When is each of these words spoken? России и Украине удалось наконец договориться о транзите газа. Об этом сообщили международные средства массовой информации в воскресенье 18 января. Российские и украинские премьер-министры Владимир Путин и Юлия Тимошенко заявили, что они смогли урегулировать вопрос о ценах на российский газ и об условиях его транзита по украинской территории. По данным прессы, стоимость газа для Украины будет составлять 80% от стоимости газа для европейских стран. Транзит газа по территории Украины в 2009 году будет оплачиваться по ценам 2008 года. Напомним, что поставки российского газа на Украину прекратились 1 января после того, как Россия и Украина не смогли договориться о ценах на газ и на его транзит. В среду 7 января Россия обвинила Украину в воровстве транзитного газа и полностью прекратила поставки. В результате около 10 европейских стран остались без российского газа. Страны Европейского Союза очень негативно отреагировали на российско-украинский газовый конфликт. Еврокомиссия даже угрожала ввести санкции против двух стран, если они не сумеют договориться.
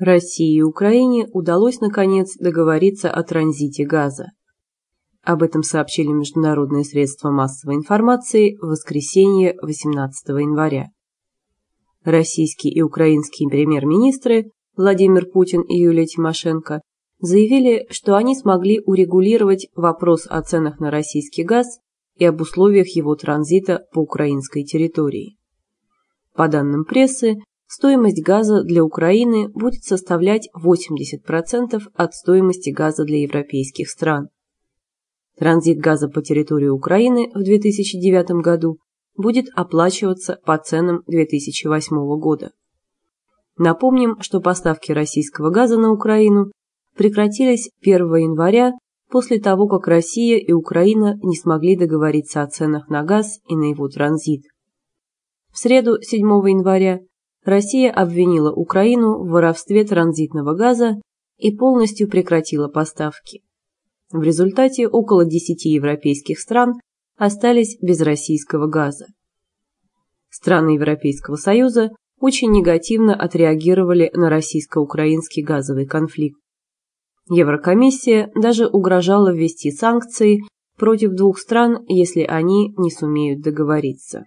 России 0.00 0.56
и 0.56 0.62
Украине 0.62 1.28
удалось 1.32 1.80
наконец 1.80 2.34
договориться 2.38 3.10
о 3.10 3.22
транзите 3.22 3.84
газа. 3.84 4.28
Об 5.22 5.42
этом 5.42 5.62
сообщили 5.62 6.08
международные 6.08 6.84
средства 6.84 7.30
массовой 7.30 7.74
информации 7.74 8.56
в 8.56 8.68
воскресенье 8.68 9.56
18 9.60 10.28
января. 10.28 10.88
Российские 12.02 12.72
и 12.72 12.80
украинские 12.80 13.50
премьер-министры 13.50 14.50
Владимир 14.74 15.26
Путин 15.26 15.60
и 15.60 15.76
Юлия 15.78 16.06
Тимошенко 16.06 16.80
заявили, 17.18 17.86
что 17.90 18.16
они 18.16 18.34
смогли 18.34 18.80
урегулировать 18.80 19.68
вопрос 19.74 20.26
о 20.26 20.40
ценах 20.40 20.80
на 20.80 20.90
российский 20.90 21.44
газ 21.44 21.78
и 22.16 22.24
об 22.24 22.40
условиях 22.40 22.88
его 22.96 23.14
транзита 23.16 23.84
по 23.92 23.98
украинской 23.98 24.64
территории. 24.64 25.36
По 26.34 26.48
данным 26.48 26.86
прессы, 26.86 27.36
стоимость 27.70 28.20
газа 28.24 28.64
для 28.64 28.82
Украины 28.82 29.48
будет 29.48 29.84
составлять 29.84 30.48
80% 30.60 31.80
от 31.94 32.14
стоимости 32.14 32.70
газа 32.70 33.04
для 33.04 33.22
европейских 33.22 33.88
стран. 33.88 34.28
Транзит 35.38 35.78
газа 35.78 36.08
по 36.08 36.20
территории 36.20 36.66
Украины 36.66 37.30
в 37.32 37.44
2009 37.44 38.42
году 38.42 38.78
будет 39.16 39.46
оплачиваться 39.54 40.40
по 40.44 40.58
ценам 40.58 41.04
2008 41.06 41.96
года. 42.18 42.50
Напомним, 43.56 44.20
что 44.20 44.40
поставки 44.40 44.90
российского 44.90 45.50
газа 45.50 45.78
на 45.78 45.92
Украину 45.92 46.50
прекратились 46.96 47.70
1 47.82 48.16
января 48.16 48.72
после 49.10 49.38
того, 49.38 49.68
как 49.68 49.86
Россия 49.86 50.38
и 50.38 50.52
Украина 50.52 51.16
не 51.22 51.36
смогли 51.36 51.76
договориться 51.76 52.42
о 52.42 52.48
ценах 52.48 52.88
на 52.88 53.04
газ 53.04 53.38
и 53.48 53.54
на 53.54 53.70
его 53.70 53.88
транзит. 53.88 54.42
В 55.52 55.58
среду 55.58 56.00
7 56.00 56.18
января 56.18 57.00
Россия 57.50 57.90
обвинила 57.90 58.52
Украину 58.52 59.18
в 59.18 59.28
воровстве 59.28 59.84
транзитного 59.84 60.54
газа 60.54 61.00
и 61.36 61.54
полностью 61.54 62.08
прекратила 62.08 62.68
поставки. 62.68 63.42
В 64.12 64.22
результате 64.22 64.88
около 64.88 65.24
10 65.24 65.64
европейских 65.64 66.38
стран 66.38 66.74
остались 67.16 67.76
без 67.82 68.00
российского 68.00 68.68
газа. 68.68 69.06
Страны 70.30 70.70
Европейского 70.70 71.34
Союза 71.36 71.90
очень 72.20 72.52
негативно 72.52 73.14
отреагировали 73.14 74.10
на 74.14 74.30
российско-украинский 74.30 75.42
газовый 75.42 75.86
конфликт. 75.86 76.38
Еврокомиссия 77.28 78.30
даже 78.34 78.68
угрожала 78.68 79.32
ввести 79.32 79.72
санкции 79.72 80.40
против 80.76 81.12
двух 81.12 81.38
стран, 81.38 81.84
если 81.88 82.22
они 82.22 82.72
не 82.76 82.90
сумеют 82.90 83.40
договориться. 83.40 84.24